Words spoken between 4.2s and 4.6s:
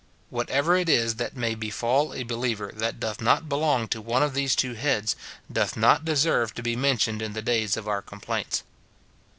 of these